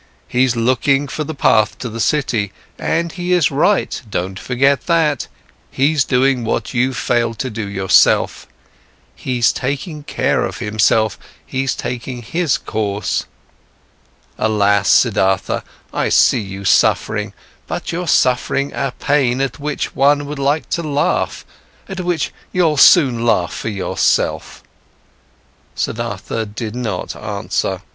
[0.27, 5.27] He's looking for the path to the city, and he is right, don't forget that.
[5.69, 8.47] He's doing what you've failed to do yourself.
[9.15, 13.25] He's taking care of himself, he's taking his course.
[14.39, 15.61] Alas, Siddhartha,
[15.93, 17.31] I see you suffering,
[17.67, 21.45] but you're suffering a pain at which one would like to laugh,
[21.87, 24.63] at which you'll soon laugh for yourself."
[25.75, 27.83] Siddhartha did not answer.